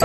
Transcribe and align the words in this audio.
A 0.00 0.04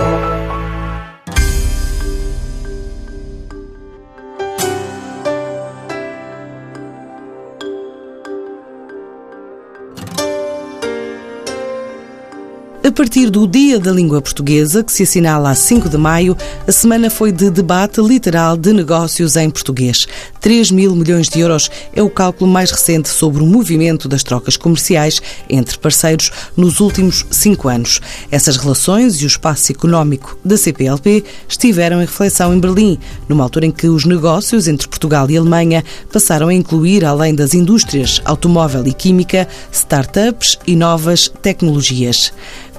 partir 12.96 13.30
do 13.30 13.46
Dia 13.46 13.80
da 13.80 13.90
Língua 13.90 14.20
Portuguesa, 14.20 14.84
que 14.84 14.92
se 14.92 15.04
assinala 15.04 15.50
a 15.50 15.54
5 15.54 15.88
de 15.88 15.96
maio, 15.96 16.36
a 16.66 16.70
semana 16.70 17.08
foi 17.08 17.32
de 17.32 17.50
debate 17.50 18.00
literal 18.00 18.56
de 18.56 18.72
negócios 18.72 19.36
em 19.36 19.48
português. 19.48 20.06
3 20.44 20.70
mil 20.72 20.94
milhões 20.94 21.26
de 21.26 21.40
euros 21.40 21.70
é 21.94 22.02
o 22.02 22.10
cálculo 22.10 22.52
mais 22.52 22.70
recente 22.70 23.08
sobre 23.08 23.42
o 23.42 23.46
movimento 23.46 24.06
das 24.06 24.22
trocas 24.22 24.58
comerciais 24.58 25.18
entre 25.48 25.78
parceiros 25.78 26.30
nos 26.54 26.80
últimos 26.80 27.24
cinco 27.30 27.66
anos. 27.66 27.98
Essas 28.30 28.58
relações 28.58 29.22
e 29.22 29.24
o 29.24 29.26
espaço 29.26 29.72
económico 29.72 30.38
da 30.44 30.58
CPLP 30.58 31.24
estiveram 31.48 31.96
em 31.96 32.04
reflexão 32.04 32.52
em 32.52 32.60
Berlim, 32.60 32.98
numa 33.26 33.42
altura 33.42 33.64
em 33.64 33.70
que 33.70 33.88
os 33.88 34.04
negócios 34.04 34.68
entre 34.68 34.86
Portugal 34.86 35.30
e 35.30 35.36
Alemanha 35.38 35.82
passaram 36.12 36.48
a 36.48 36.54
incluir, 36.54 37.06
além 37.06 37.34
das 37.34 37.54
indústrias 37.54 38.20
automóvel 38.22 38.86
e 38.86 38.92
química, 38.92 39.48
startups 39.72 40.58
e 40.66 40.76
novas 40.76 41.26
tecnologias. 41.40 42.34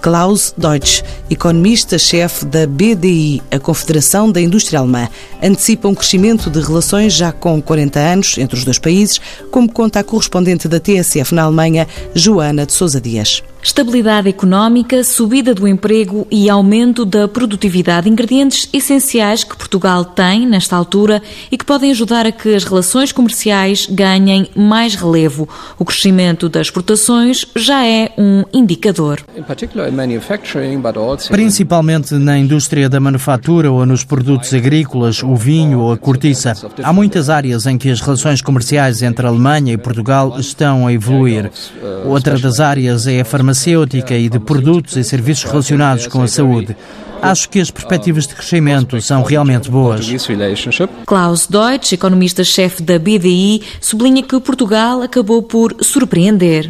Klaus 0.06 0.54
Deutsch, 0.56 1.04
economista-chefe 1.32 2.46
da 2.46 2.68
BDI, 2.68 3.42
a 3.50 3.58
Confederação 3.58 4.32
da 4.32 4.40
Indústria 4.40 4.78
Alemã, 4.78 5.10
antecipa 5.42 5.88
um 5.88 5.96
crescimento 5.96 6.48
de 6.52 6.60
relações 6.60 7.12
já 7.12 7.32
com 7.32 7.55
40 7.62 8.00
anos 8.00 8.38
entre 8.38 8.58
os 8.58 8.64
dois 8.64 8.80
países, 8.80 9.20
como 9.52 9.72
conta 9.72 10.00
a 10.00 10.04
correspondente 10.04 10.68
da 10.68 10.80
TSF 10.80 11.34
na 11.34 11.44
Alemanha, 11.44 11.88
Joana 12.14 12.66
de 12.66 12.74
Sousa 12.74 13.02
Dias. 13.02 13.44
Estabilidade 13.66 14.30
económica, 14.30 15.04
subida 15.04 15.52
do 15.52 15.68
emprego 15.68 16.28
e 16.30 16.52
aumento 16.52 17.04
da 17.04 17.28
produtividade, 17.28 18.08
ingredientes 18.08 18.70
essenciais 18.72 19.44
que 19.44 19.58
Portugal 19.58 20.06
tem 20.06 20.46
nesta 20.46 20.76
altura 20.76 21.20
e 21.52 21.58
que 21.58 21.66
podem 21.66 21.90
ajudar 21.90 22.28
a 22.28 22.32
que 22.32 22.54
as 22.54 22.64
relações 22.64 23.12
comerciais 23.12 23.88
ganhem 23.90 24.48
mais 24.56 24.94
relevo. 24.94 25.50
O 25.80 25.84
crescimento 25.84 26.48
das 26.48 26.68
exportações 26.68 27.44
já 27.56 27.84
é 27.84 28.12
um 28.20 28.44
indicador. 28.54 29.24
Principalmente 31.32 32.14
na 32.14 32.38
indústria 32.38 32.88
da 32.88 33.00
manufatura 33.00 33.72
ou 33.72 33.84
nos 33.84 34.04
produtos 34.04 34.54
agrícolas, 34.54 35.24
o 35.24 35.36
vinho 35.36 35.80
ou 35.80 35.92
a 35.92 35.98
cortiça. 35.98 36.54
Há 36.84 36.94
muitas 36.94 37.32
áreas 37.32 37.66
em 37.66 37.80
que 37.80 37.90
as 37.90 38.00
relações 38.00 38.44
comerciais 38.44 39.02
entre 39.02 39.26
a 39.26 39.30
Alemanha 39.30 39.74
e 39.74 39.78
Portugal 39.78 40.40
estão 40.40 40.86
a 40.86 40.94
evoluir. 40.94 41.50
Outra 42.06 42.38
das 42.38 42.60
áreas 42.60 43.08
é 43.08 43.22
a 43.22 43.26
farmacêutica 43.26 43.55
e 44.18 44.30
de 44.30 44.40
produtos 44.40 44.96
e 44.98 45.04
serviços 45.04 45.44
relacionados 45.44 46.08
com 46.08 46.22
a 46.22 46.28
saúde. 46.28 46.76
Acho 47.22 47.50
que 47.50 47.60
as 47.60 47.72
perspectivas 47.72 48.28
de 48.28 48.36
crescimento 48.36 49.02
são 49.02 49.24
realmente 49.24 49.70
boas. 49.70 50.06
Klaus 51.06 51.48
Deutsch, 51.48 51.94
economista-chefe 51.94 52.84
da 52.84 53.00
BDI, 53.00 53.62
sublinha 53.82 54.22
que 54.22 54.40
Portugal 54.40 55.02
acabou 55.02 55.42
por 55.42 55.76
surpreender. 55.82 56.70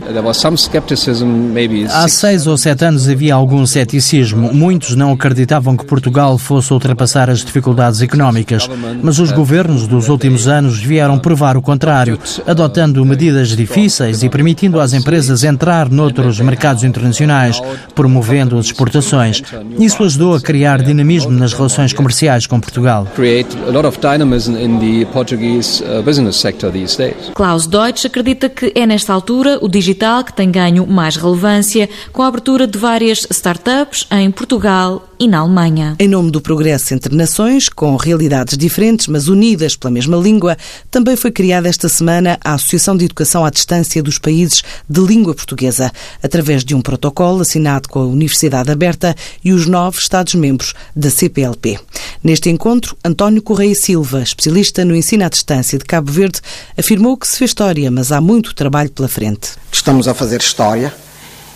Há 1.92 2.08
seis 2.08 2.48
ou 2.48 2.58
sete 2.58 2.86
anos 2.86 3.10
havia 3.10 3.36
algum 3.36 3.66
ceticismo. 3.66 4.54
Muitos 4.54 4.96
não 4.96 5.12
acreditavam 5.12 5.76
que 5.76 5.86
Portugal 5.86 6.38
fosse 6.38 6.72
ultrapassar 6.72 7.30
as 7.30 7.44
dificuldades 7.44 8.02
económicas. 8.02 8.70
Mas 9.02 9.20
os 9.20 9.32
governos 9.32 9.88
dos 9.88 10.08
últimos 10.08 10.48
anos 10.48 10.80
vieram 10.80 11.20
provar 11.20 11.58
o 11.58 11.62
contrário, 11.62 12.18
adotando 12.48 13.04
medidas 13.06 13.50
difíceis 13.50 14.24
e 14.24 14.30
permitindo 14.30 14.80
às 14.80 14.94
empresas 14.94 15.44
entrar 15.44 15.90
noutros 15.90 16.40
mercados 16.40 16.75
internacionais, 16.84 17.62
promovendo 17.94 18.58
as 18.58 18.68
exportações. 18.68 19.42
Isso 19.80 20.04
ajudou 20.04 20.36
a 20.36 20.42
criar 20.42 20.82
dinamismo 20.82 21.32
nas 21.32 21.54
relações 21.54 21.94
comerciais 21.94 22.48
com 22.48 22.60
Portugal. 22.60 23.08
Klaus 27.34 27.68
Deutsch 27.68 28.06
acredita 28.06 28.50
que 28.50 28.72
é 28.76 28.86
nesta 28.86 29.14
altura 29.14 29.60
o 29.62 29.68
digital 29.68 30.24
que 30.24 30.34
tem 30.34 30.52
ganho 30.52 30.86
mais 30.86 31.16
relevância 31.16 31.90
com 32.12 32.22
a 32.22 32.28
abertura 32.28 32.68
de 32.68 32.78
várias 32.78 33.26
startups 33.30 34.08
em 34.12 34.30
Portugal 34.32 35.10
e 35.20 35.28
na 35.28 35.40
Alemanha. 35.40 35.96
Em 36.00 36.08
nome 36.08 36.30
do 36.30 36.42
progresso 36.42 36.94
entre 36.94 37.16
nações, 37.16 37.70
com 37.70 37.96
realidades 37.96 38.58
diferentes, 38.58 39.08
mas 39.08 39.28
unidas 39.28 39.76
pela 39.76 39.92
mesma 39.92 40.18
língua, 40.18 40.58
também 40.92 41.16
foi 41.16 41.32
criada 41.32 41.70
esta 41.70 41.88
semana 41.88 42.38
a 42.44 42.54
Associação 42.54 42.98
de 42.98 43.06
Educação 43.06 43.46
à 43.46 43.50
Distância 43.50 44.04
dos 44.04 44.20
Países 44.20 44.64
de 44.90 45.02
Língua 45.02 45.34
Portuguesa, 45.34 45.92
através 46.22 46.64
de 46.66 46.76
um 46.76 46.82
protocolo 46.82 47.42
assinado 47.42 47.88
com 47.88 48.00
a 48.00 48.06
Universidade 48.06 48.72
Aberta 48.72 49.16
e 49.44 49.54
os 49.54 49.68
nove 49.68 50.00
Estados-membros 50.00 50.74
da 50.96 51.10
CPLP. 51.10 51.80
Neste 52.24 52.50
encontro, 52.50 52.98
António 53.06 53.42
Correia 53.42 53.76
Silva, 53.76 54.22
especialista 54.22 54.84
no 54.84 54.96
ensino 54.96 55.24
à 55.24 55.30
distância 55.30 55.78
de 55.78 55.86
Cabo 55.86 56.12
Verde, 56.12 56.42
afirmou 56.78 57.16
que 57.16 57.28
se 57.28 57.38
fez 57.38 57.52
história, 57.52 57.90
mas 57.90 58.12
há 58.12 58.20
muito 58.20 58.54
trabalho 58.54 58.90
pela 58.90 59.08
frente. 59.08 59.52
Estamos 59.72 60.08
a 60.08 60.14
fazer 60.14 60.42
história 60.42 60.94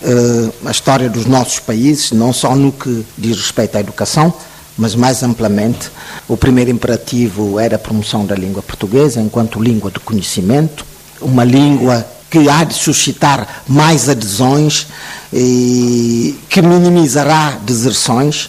uh, 0.02 0.68
a 0.68 0.70
história 0.70 1.08
dos 1.08 1.26
nossos 1.26 1.58
países, 1.58 2.12
não 2.12 2.32
só 2.32 2.54
no 2.54 2.72
que 2.72 3.04
diz 3.16 3.36
respeito 3.36 3.76
à 3.76 3.80
educação, 3.80 4.32
mas 4.76 4.94
mais 4.94 5.22
amplamente. 5.22 5.90
O 6.26 6.36
primeiro 6.36 6.70
imperativo 6.70 7.58
era 7.58 7.76
a 7.76 7.78
promoção 7.78 8.24
da 8.24 8.34
língua 8.34 8.62
portuguesa 8.62 9.20
enquanto 9.20 9.62
língua 9.62 9.90
do 9.90 10.00
conhecimento, 10.00 10.84
uma 11.20 11.44
língua 11.44 12.06
que 12.30 12.48
há 12.48 12.62
de 12.64 12.74
suscitar 12.74 13.64
mais 13.66 14.08
adesões 14.08 14.86
e 15.32 16.38
que 16.48 16.62
minimizará 16.62 17.58
deserções, 17.62 18.48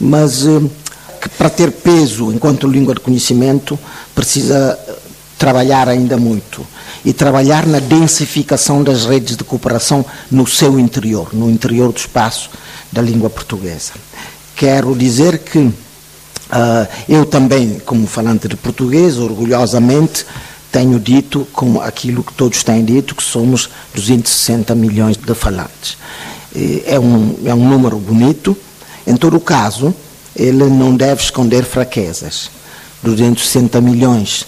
mas 0.00 0.44
uh, 0.44 0.70
que 1.20 1.28
para 1.28 1.48
ter 1.48 1.70
peso 1.70 2.32
enquanto 2.32 2.66
língua 2.66 2.94
de 2.94 3.00
conhecimento 3.00 3.78
precisa 4.14 4.78
trabalhar 5.38 5.88
ainda 5.88 6.16
muito 6.16 6.66
e 7.04 7.12
trabalhar 7.12 7.66
na 7.66 7.78
densificação 7.78 8.82
das 8.82 9.06
redes 9.06 9.36
de 9.36 9.44
cooperação 9.44 10.04
no 10.30 10.46
seu 10.46 10.78
interior, 10.78 11.30
no 11.32 11.50
interior 11.50 11.92
do 11.92 11.98
espaço 11.98 12.50
da 12.90 13.02
língua 13.02 13.30
portuguesa. 13.30 13.92
Quero 14.54 14.94
dizer 14.94 15.38
que 15.38 15.58
uh, 15.58 15.74
eu 17.08 17.24
também, 17.24 17.80
como 17.84 18.06
falante 18.06 18.46
de 18.46 18.56
português, 18.56 19.18
orgulhosamente 19.18 20.26
tenho 20.72 20.98
dito, 20.98 21.46
como 21.52 21.82
aquilo 21.82 22.24
que 22.24 22.32
todos 22.32 22.64
têm 22.64 22.82
dito, 22.82 23.14
que 23.14 23.22
somos 23.22 23.68
260 23.94 24.74
milhões 24.74 25.16
de 25.18 25.34
falantes. 25.34 25.98
É 26.86 26.98
um, 26.98 27.36
é 27.44 27.54
um 27.54 27.68
número 27.68 27.98
bonito, 27.98 28.56
em 29.06 29.16
todo 29.16 29.36
o 29.36 29.40
caso, 29.40 29.94
ele 30.34 30.64
não 30.64 30.96
deve 30.96 31.22
esconder 31.22 31.64
fraquezas. 31.64 32.50
260 33.02 33.80
milhões 33.80 34.46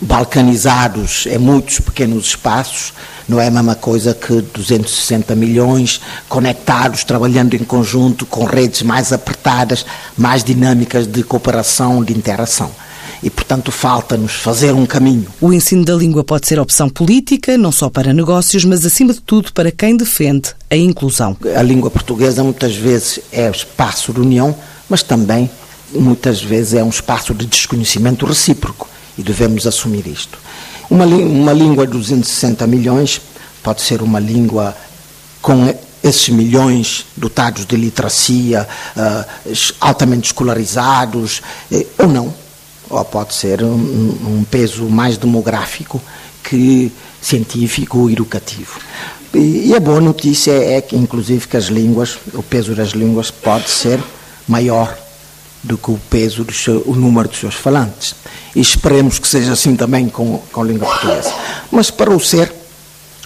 balcanizados 0.00 1.26
em 1.26 1.38
muitos 1.38 1.80
pequenos 1.80 2.26
espaços, 2.26 2.92
não 3.28 3.40
é 3.40 3.48
a 3.48 3.50
mesma 3.50 3.74
coisa 3.74 4.14
que 4.14 4.40
260 4.40 5.34
milhões 5.34 6.00
conectados, 6.28 7.02
trabalhando 7.02 7.54
em 7.54 7.64
conjunto, 7.64 8.24
com 8.24 8.44
redes 8.44 8.82
mais 8.82 9.12
apertadas, 9.12 9.84
mais 10.16 10.44
dinâmicas 10.44 11.06
de 11.06 11.22
cooperação, 11.24 12.02
de 12.04 12.16
interação. 12.16 12.70
E, 13.22 13.28
portanto, 13.30 13.72
falta-nos 13.72 14.32
fazer 14.32 14.72
um 14.72 14.86
caminho. 14.86 15.26
O 15.40 15.52
ensino 15.52 15.84
da 15.84 15.94
língua 15.94 16.22
pode 16.22 16.46
ser 16.46 16.60
opção 16.60 16.88
política, 16.88 17.58
não 17.58 17.72
só 17.72 17.90
para 17.90 18.12
negócios, 18.12 18.64
mas, 18.64 18.84
acima 18.86 19.12
de 19.12 19.20
tudo, 19.20 19.52
para 19.52 19.72
quem 19.72 19.96
defende 19.96 20.54
a 20.70 20.76
inclusão. 20.76 21.36
A 21.56 21.62
língua 21.62 21.90
portuguesa, 21.90 22.44
muitas 22.44 22.76
vezes, 22.76 23.20
é 23.32 23.50
espaço 23.50 24.12
de 24.12 24.20
união, 24.20 24.54
mas 24.88 25.02
também, 25.02 25.50
muitas 25.92 26.42
vezes, 26.42 26.74
é 26.74 26.84
um 26.84 26.90
espaço 26.90 27.34
de 27.34 27.46
desconhecimento 27.46 28.24
recíproco 28.24 28.88
e 29.16 29.22
devemos 29.22 29.66
assumir 29.66 30.06
isto. 30.06 30.38
Uma, 30.88 31.04
uma 31.04 31.52
língua 31.52 31.86
de 31.86 31.92
260 31.92 32.66
milhões 32.66 33.20
pode 33.62 33.82
ser 33.82 34.00
uma 34.00 34.20
língua 34.20 34.74
com 35.42 35.74
esses 36.02 36.28
milhões 36.28 37.06
dotados 37.16 37.66
de 37.66 37.76
literacia, 37.76 38.66
uh, 38.96 39.52
altamente 39.80 40.26
escolarizados, 40.26 41.42
eh, 41.70 41.84
ou 41.98 42.06
não. 42.08 42.34
Ou 42.90 43.04
pode 43.04 43.34
ser 43.34 43.62
um, 43.62 43.68
um, 43.68 44.44
peso 44.50 44.84
mais 44.84 45.16
demográfico 45.18 46.00
que 46.42 46.90
científico, 47.20 48.08
educativo. 48.10 48.78
E, 49.34 49.68
e 49.68 49.74
a 49.74 49.80
boa 49.80 50.00
notícia 50.00 50.52
é 50.52 50.80
que, 50.80 50.96
inclusive, 50.96 51.46
que 51.46 51.56
as 51.56 51.64
línguas, 51.64 52.18
o 52.32 52.42
peso 52.42 52.74
das 52.74 52.90
línguas 52.90 53.30
pode 53.30 53.68
ser 53.68 54.00
maior 54.46 54.96
do 55.62 55.76
que 55.76 55.90
o 55.90 55.98
peso, 56.08 56.44
do 56.44 56.52
seu, 56.52 56.82
o 56.86 56.94
número 56.94 57.28
dos 57.28 57.38
seus 57.38 57.54
falantes. 57.54 58.14
E 58.54 58.60
esperemos 58.60 59.18
que 59.18 59.28
seja 59.28 59.52
assim 59.52 59.76
também 59.76 60.08
com, 60.08 60.40
com 60.52 60.62
a 60.62 60.64
língua 60.64 60.88
portuguesa. 60.88 61.32
Mas 61.70 61.90
para 61.90 62.10
o 62.10 62.20
ser, 62.20 62.52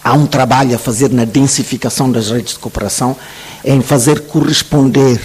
há 0.03 0.15
um 0.15 0.27
trabalho 0.27 0.75
a 0.75 0.79
fazer 0.79 1.11
na 1.11 1.25
densificação 1.25 2.11
das 2.11 2.31
redes 2.31 2.55
de 2.55 2.59
cooperação, 2.59 3.17
em 3.65 3.81
fazer 3.81 4.23
corresponder 4.23 5.21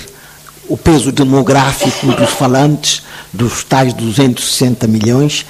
o 0.68 0.78
peso 0.78 1.12
demográfico 1.12 2.08
dos 2.08 2.30
falantes, 2.32 3.04
dos 3.32 3.64
tais 3.64 3.94
260 3.94 4.88
milhões, 4.88 5.46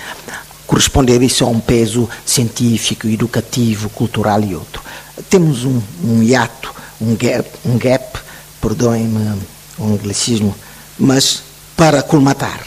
corresponder 0.65 1.21
isso 1.21 1.43
a 1.43 1.47
um 1.47 1.59
peso 1.59 2.09
científico, 2.25 3.07
educativo, 3.07 3.89
cultural 3.89 4.41
e 4.43 4.53
outro. 4.53 4.81
Temos 5.29 5.63
um, 5.63 5.81
um 6.03 6.21
hiato, 6.21 6.73
um 7.01 7.15
gap, 7.15 7.49
um 7.65 7.77
gap 7.77 8.19
perdoem-me 8.61 9.39
o 9.77 9.85
anglicismo, 9.93 10.55
mas 10.99 11.41
para 11.75 12.01
colmatar. 12.01 12.59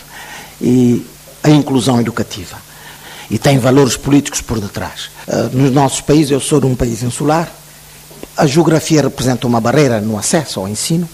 E 0.60 1.04
a 1.42 1.50
inclusão 1.50 2.00
educativa. 2.00 2.56
E 3.30 3.38
tem 3.38 3.58
valores 3.58 3.96
políticos 3.96 4.40
por 4.40 4.60
detrás. 4.60 5.10
Uh, 5.26 5.56
nos 5.56 5.72
nossos 5.72 6.00
países, 6.00 6.30
eu 6.30 6.40
sou 6.40 6.60
de 6.60 6.66
um 6.66 6.74
país 6.74 7.02
insular, 7.02 7.50
a 8.36 8.46
geografia 8.46 9.02
representa 9.02 9.46
uma 9.46 9.60
barreira 9.60 10.00
no 10.00 10.18
acesso 10.18 10.60
ao 10.60 10.68
ensino, 10.68 11.08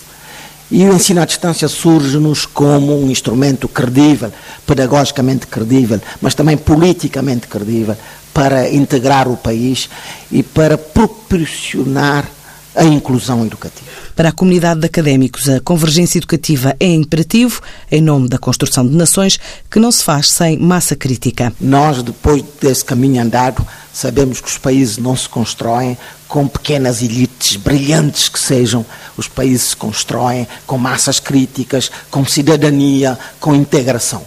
e 0.71 0.85
o 0.85 0.95
ensino 0.95 1.21
à 1.21 1.25
distância 1.25 1.69
surge-nos 1.69 2.45
como 2.45 2.99
um 3.01 3.11
instrumento 3.11 3.69
credível, 3.69 4.33
pedagogicamente 4.67 5.47
credível, 5.47 6.01
mas 6.21 6.35
também 6.35 6.57
politicamente 6.57 7.47
credível, 7.47 7.97
para 8.35 8.69
integrar 8.69 9.29
o 9.29 9.37
país 9.37 9.89
e 10.31 10.43
para 10.43 10.77
proporcionar 10.77 12.29
a 12.76 12.84
inclusão 12.84 13.44
educativa. 13.44 13.90
Para 14.14 14.28
a 14.28 14.32
comunidade 14.32 14.81
de 14.81 14.87
académicos, 14.87 15.49
a 15.49 15.61
convergência 15.61 16.19
educativa 16.19 16.76
é 16.78 16.87
imperativo 16.87 17.61
em 17.90 18.00
nome 18.00 18.28
da 18.28 18.38
construção 18.38 18.87
de 18.87 18.94
nações 18.94 19.38
que 19.70 19.81
não 19.81 19.90
se 19.90 20.05
faz 20.05 20.31
sem 20.31 20.58
massa 20.58 20.94
crítica. 20.94 21.52
Nós, 21.61 22.02
depois 22.02 22.44
desse 22.61 22.84
caminho 22.84 23.23
andado, 23.23 23.67
sabemos 23.93 24.40
que 24.40 24.49
os 24.49 24.58
países 24.58 24.99
não 24.99 25.17
se 25.17 25.28
constroem 25.28 25.96
com 26.28 26.46
pequenas 26.46 27.02
elites 27.02 27.56
brilhantes 27.56 28.28
que 28.28 28.38
sejam. 28.38 28.84
Os 29.17 29.26
países 29.29 29.70
se 29.70 29.76
constroem 29.76 30.46
com 30.67 30.76
massas 30.76 31.19
críticas, 31.19 31.90
com 32.11 32.25
cidadania, 32.25 33.19
com 33.40 33.55
integração. 33.55 34.22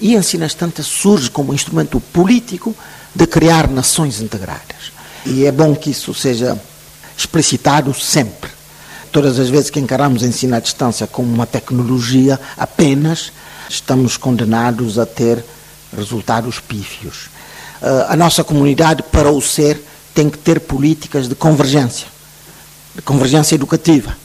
E 0.00 0.14
a 0.14 0.20
Ensina 0.20 0.48
Tantas 0.48 0.86
surge 0.86 1.28
como 1.30 1.50
um 1.50 1.54
instrumento 1.54 2.00
político 2.00 2.74
de 3.14 3.26
criar 3.26 3.68
nações 3.68 4.20
integradas. 4.20 4.92
E 5.26 5.44
é 5.44 5.50
bom 5.50 5.74
que 5.74 5.90
isso 5.90 6.14
seja 6.14 6.58
explicitado 7.18 7.92
sempre. 7.92 8.48
Todas 9.10 9.40
as 9.40 9.50
vezes 9.50 9.70
que 9.70 9.80
encaramos 9.80 10.22
ensino 10.22 10.54
à 10.54 10.60
distância 10.60 11.06
como 11.06 11.34
uma 11.34 11.46
tecnologia 11.46 12.38
apenas, 12.56 13.32
estamos 13.68 14.16
condenados 14.16 14.98
a 14.98 15.04
ter 15.04 15.44
resultados 15.94 16.60
pífios. 16.60 17.26
Uh, 17.82 18.06
a 18.08 18.16
nossa 18.16 18.44
comunidade, 18.44 19.02
para 19.02 19.30
o 19.30 19.40
ser, 19.40 19.82
tem 20.14 20.30
que 20.30 20.38
ter 20.38 20.60
políticas 20.60 21.28
de 21.28 21.34
convergência, 21.34 22.06
de 22.94 23.02
convergência 23.02 23.56
educativa. 23.56 24.16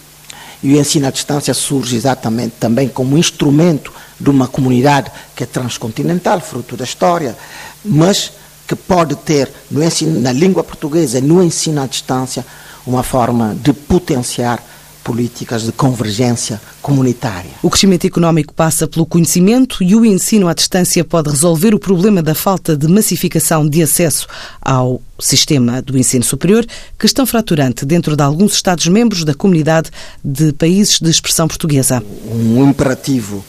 E 0.61 0.73
o 0.73 0.79
ensino 0.79 1.07
à 1.07 1.11
distância 1.11 1.53
surge 1.53 1.95
exatamente 1.95 2.55
também 2.59 2.87
como 2.87 3.17
instrumento 3.17 3.91
de 4.19 4.29
uma 4.29 4.47
comunidade 4.47 5.11
que 5.35 5.43
é 5.43 5.47
transcontinental, 5.47 6.39
fruto 6.39 6.77
da 6.77 6.83
história, 6.83 7.35
mas 7.83 8.31
que 8.67 8.75
pode 8.75 9.15
ter 9.15 9.51
no 9.69 9.83
ensino, 9.83 10.19
na 10.19 10.31
língua 10.31 10.63
portuguesa, 10.63 11.19
no 11.19 11.43
ensino 11.43 11.81
à 11.81 11.85
distância, 11.85 12.45
uma 12.85 13.03
forma 13.03 13.55
de 13.61 13.73
potenciar 13.73 14.63
políticas 15.03 15.63
de 15.63 15.71
convergência 15.71 16.61
comunitária. 16.81 17.51
O 17.61 17.69
crescimento 17.69 18.07
económico 18.07 18.53
passa 18.53 18.87
pelo 18.87 19.05
conhecimento 19.05 19.83
e 19.83 19.95
o 19.95 20.05
ensino 20.05 20.47
à 20.47 20.53
distância 20.53 21.03
pode 21.03 21.29
resolver 21.29 21.75
o 21.75 21.79
problema 21.79 22.23
da 22.23 22.33
falta 22.33 22.75
de 22.75 22.87
massificação 22.87 23.67
de 23.67 23.83
acesso 23.83 24.27
ao 24.61 25.01
sistema 25.19 25.81
do 25.81 25.97
ensino 25.97 26.23
superior, 26.23 26.65
que 26.97 27.05
estão 27.05 27.25
fraturante 27.25 27.85
dentro 27.85 28.15
de 28.15 28.23
alguns 28.23 28.53
Estados-membros 28.53 29.25
da 29.25 29.33
comunidade 29.33 29.91
de 30.23 30.53
países 30.53 30.99
de 30.99 31.09
expressão 31.09 31.47
portuguesa. 31.47 32.01
Um 32.31 32.69
imperativo 32.69 33.43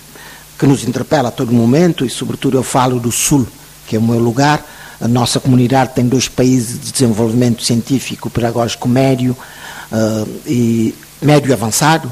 que 0.58 0.66
nos 0.66 0.84
interpela 0.84 1.28
a 1.28 1.32
todo 1.32 1.52
momento, 1.52 2.04
e 2.04 2.10
sobretudo 2.10 2.56
eu 2.56 2.62
falo 2.62 2.98
do 2.98 3.12
Sul, 3.12 3.46
que 3.86 3.96
é 3.96 3.98
o 3.98 4.02
meu 4.02 4.18
lugar, 4.18 4.64
a 5.04 5.08
nossa 5.08 5.38
comunidade 5.38 5.92
tem 5.94 6.08
dois 6.08 6.28
países 6.28 6.80
de 6.80 6.90
desenvolvimento 6.90 7.62
científico 7.62 8.30
pedagógico 8.30 8.88
médio 8.88 9.36
uh, 9.92 10.28
e 10.46 10.94
médio 11.20 11.52
avançado 11.52 12.10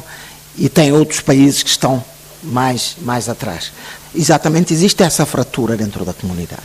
e 0.58 0.68
tem 0.68 0.92
outros 0.92 1.20
países 1.20 1.62
que 1.62 1.70
estão 1.70 2.04
mais, 2.42 2.96
mais 3.00 3.30
atrás. 3.30 3.72
Exatamente, 4.14 4.74
existe 4.74 5.02
essa 5.02 5.24
fratura 5.24 5.74
dentro 5.74 6.04
da 6.04 6.12
comunidade. 6.12 6.60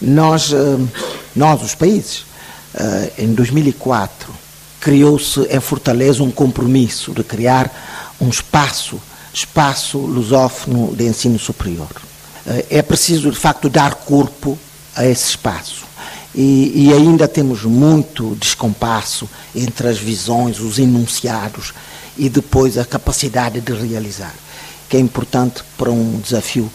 Nós, 0.00 0.52
uh, 0.52 0.88
nós 1.36 1.62
os 1.62 1.74
países, 1.74 2.24
uh, 2.74 3.12
em 3.18 3.34
2004, 3.34 4.32
criou-se 4.80 5.38
em 5.50 5.60
Fortaleza 5.60 6.22
um 6.22 6.30
compromisso 6.30 7.12
de 7.12 7.22
criar 7.22 8.16
um 8.18 8.30
espaço, 8.30 8.98
espaço 9.34 9.98
lusófono 9.98 10.96
de 10.96 11.04
ensino 11.04 11.38
superior. 11.38 11.90
É 12.70 12.80
preciso, 12.80 13.30
de 13.30 13.36
facto, 13.36 13.68
dar 13.68 13.96
corpo 13.96 14.58
a 14.98 15.06
esse 15.06 15.30
espaço. 15.30 15.84
E, 16.34 16.88
e, 16.88 16.92
ainda 16.92 17.26
temos 17.26 17.62
muito 17.62 18.36
descompasso 18.38 19.28
entre 19.54 19.88
as 19.88 19.96
visões, 19.96 20.60
os 20.60 20.78
enunciados 20.78 21.72
e 22.18 22.28
depois 22.28 22.76
a 22.76 22.84
capacidade 22.84 23.60
de 23.60 23.72
realizar, 23.72 24.34
que 24.88 24.96
é 24.96 25.00
importante 25.00 25.62
para 25.76 25.90
um 25.90 26.20
desafio 26.20 26.70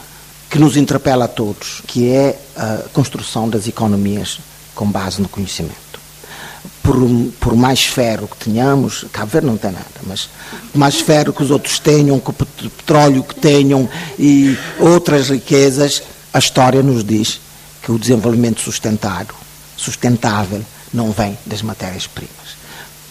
que 0.49 0.57
nos 0.57 0.75
interpela 0.77 1.25
a 1.25 1.27
todos, 1.27 1.81
que 1.85 2.09
é 2.09 2.39
a 2.55 2.85
construção 2.93 3.49
das 3.49 3.67
economias 3.67 4.39
com 4.73 4.89
base 4.89 5.21
no 5.21 5.29
conhecimento. 5.29 5.75
Por, 6.81 6.97
por 7.39 7.55
mais 7.55 7.83
ferro 7.83 8.27
que 8.27 8.45
tenhamos, 8.45 9.05
Cabo 9.11 9.31
Verde 9.31 9.47
não 9.47 9.57
tem 9.57 9.71
nada, 9.71 9.85
mas 10.07 10.29
mais 10.73 10.99
ferro 10.99 11.31
que 11.33 11.43
os 11.43 11.51
outros 11.51 11.77
tenham, 11.79 12.19
que 12.19 12.29
o 12.29 12.33
petróleo 12.33 13.23
que 13.23 13.35
tenham 13.35 13.87
e 14.17 14.57
outras 14.79 15.29
riquezas, 15.29 16.03
a 16.33 16.39
história 16.39 16.81
nos 16.81 17.03
diz 17.03 17.42
que 17.83 17.91
o 17.91 17.99
desenvolvimento 17.99 18.61
sustentado, 18.61 19.35
sustentável, 19.77 20.63
não 20.93 21.11
vem 21.11 21.37
das 21.45 21.61
matérias-primas. 21.61 22.31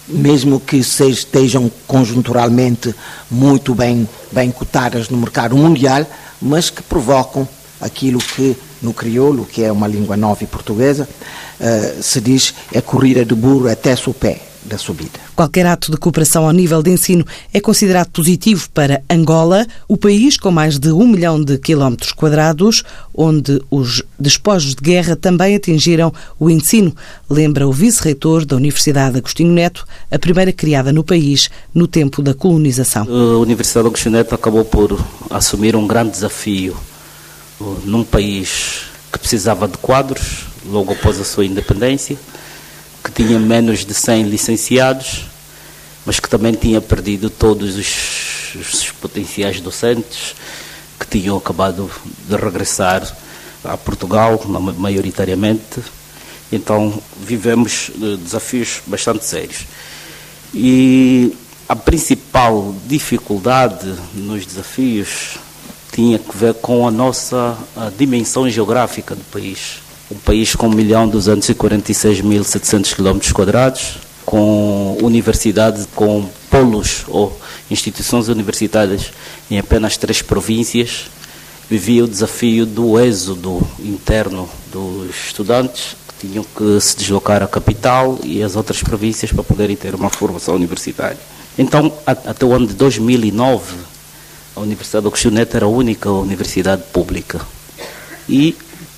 Mesmo 0.08 0.58
que 0.58 0.78
estejam 0.78 1.70
conjunturalmente 1.86 2.94
muito 3.30 3.74
bem, 3.74 4.08
bem 4.32 4.50
cotadas 4.50 5.08
no 5.08 5.18
mercado 5.18 5.56
mundial, 5.56 6.04
mas 6.40 6.70
que 6.70 6.82
provocam 6.82 7.46
aquilo 7.80 8.18
que 8.18 8.56
no 8.80 8.92
crioulo, 8.92 9.44
que 9.44 9.62
é 9.62 9.70
uma 9.70 9.86
língua 9.86 10.16
nova 10.16 10.42
e 10.42 10.46
portuguesa, 10.46 11.08
uh, 11.60 12.02
se 12.02 12.20
diz 12.20 12.54
é 12.72 12.80
corrida 12.80 13.24
de 13.24 13.34
burro 13.34 13.70
até 13.70 13.94
o 14.06 14.14
pé 14.14 14.51
da 14.64 14.78
subida. 14.78 15.18
Qualquer 15.34 15.66
ato 15.66 15.90
de 15.90 15.96
cooperação 15.96 16.46
ao 16.46 16.52
nível 16.52 16.82
de 16.82 16.90
ensino 16.90 17.24
é 17.52 17.60
considerado 17.60 18.10
positivo 18.10 18.68
para 18.70 19.02
Angola, 19.10 19.66
o 19.88 19.96
país 19.96 20.36
com 20.36 20.50
mais 20.50 20.78
de 20.78 20.92
um 20.92 21.06
milhão 21.06 21.42
de 21.42 21.58
quilómetros 21.58 22.12
quadrados, 22.12 22.84
onde 23.14 23.60
os 23.70 24.02
despojos 24.18 24.74
de 24.74 24.82
guerra 24.82 25.16
também 25.16 25.56
atingiram 25.56 26.12
o 26.38 26.48
ensino, 26.48 26.94
lembra 27.28 27.66
o 27.66 27.72
vice-reitor 27.72 28.44
da 28.44 28.56
Universidade 28.56 29.18
Agostinho 29.18 29.52
Neto, 29.52 29.84
a 30.10 30.18
primeira 30.18 30.52
criada 30.52 30.92
no 30.92 31.02
país 31.02 31.50
no 31.74 31.86
tempo 31.86 32.22
da 32.22 32.34
colonização. 32.34 33.06
A 33.08 33.38
Universidade 33.38 33.86
Agostinho 33.86 34.12
Neto 34.12 34.34
acabou 34.34 34.64
por 34.64 34.98
assumir 35.30 35.74
um 35.74 35.86
grande 35.86 36.12
desafio 36.12 36.76
num 37.84 38.04
país 38.04 38.82
que 39.12 39.18
precisava 39.18 39.68
de 39.68 39.76
quadros, 39.78 40.46
logo 40.66 40.92
após 40.92 41.20
a 41.20 41.24
sua 41.24 41.44
independência, 41.44 42.16
que 43.02 43.10
tinha 43.10 43.38
menos 43.38 43.84
de 43.84 43.94
100 43.94 44.24
licenciados, 44.24 45.26
mas 46.06 46.20
que 46.20 46.28
também 46.28 46.52
tinha 46.52 46.80
perdido 46.80 47.28
todos 47.28 47.76
os, 47.76 48.54
os 48.54 48.90
potenciais 48.92 49.60
docentes 49.60 50.34
que 50.98 51.06
tinham 51.06 51.36
acabado 51.36 51.90
de 52.28 52.36
regressar 52.36 53.02
a 53.64 53.76
Portugal, 53.76 54.40
maioritariamente. 54.76 55.80
Então 56.50 57.02
vivemos 57.20 57.90
eh, 57.90 58.16
desafios 58.22 58.82
bastante 58.86 59.24
sérios. 59.24 59.66
E 60.54 61.34
a 61.68 61.74
principal 61.74 62.74
dificuldade 62.86 63.94
nos 64.14 64.44
desafios 64.44 65.38
tinha 65.90 66.18
que 66.18 66.36
ver 66.36 66.54
com 66.54 66.86
a 66.86 66.90
nossa 66.90 67.56
a 67.76 67.90
dimensão 67.90 68.48
geográfica 68.48 69.14
do 69.14 69.24
país 69.24 69.80
um 70.12 70.18
país 70.18 70.54
com 70.54 70.68
1 70.68 70.70
milhão 70.70 71.10
246.700 71.10 72.94
km 72.94 73.32
quadrados, 73.32 73.98
com 74.24 74.98
universidades, 75.02 75.88
com 75.94 76.28
polos 76.50 77.04
ou 77.08 77.36
instituições 77.70 78.28
universitárias 78.28 79.10
em 79.50 79.58
apenas 79.58 79.96
três 79.96 80.20
províncias, 80.22 81.06
vivia 81.68 82.04
o 82.04 82.08
desafio 82.08 82.66
do 82.66 83.00
êxodo 83.00 83.66
interno 83.78 84.48
dos 84.70 85.08
estudantes 85.26 85.96
que 86.06 86.28
tinham 86.28 86.44
que 86.44 86.80
se 86.80 86.96
deslocar 86.96 87.42
à 87.42 87.48
capital 87.48 88.18
e 88.22 88.42
às 88.42 88.54
outras 88.54 88.82
províncias 88.82 89.32
para 89.32 89.42
poderem 89.42 89.74
ter 89.74 89.94
uma 89.94 90.10
formação 90.10 90.54
universitária. 90.54 91.18
Então, 91.58 91.92
até 92.06 92.44
o 92.44 92.52
ano 92.52 92.66
de 92.66 92.74
2009, 92.74 93.74
a 94.54 94.60
Universidade 94.60 95.06
Agostinho 95.06 95.34
Neto 95.34 95.56
era 95.56 95.66
a 95.66 95.68
única 95.68 96.10
universidade 96.10 96.82
pública. 96.92 97.40
E 98.28 98.54